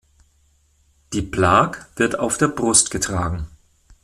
[1.13, 3.45] Die Plaque wird auf der Brust getragen.